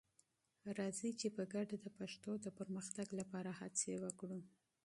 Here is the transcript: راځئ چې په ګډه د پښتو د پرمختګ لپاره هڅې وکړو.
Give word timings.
راځئ 0.79 1.11
چې 1.19 1.27
په 1.35 1.43
ګډه 1.53 1.75
د 1.79 1.85
پښتو 1.97 2.31
د 2.45 2.47
پرمختګ 2.57 3.07
لپاره 3.19 3.51
هڅې 3.59 3.93
وکړو. 4.03 4.39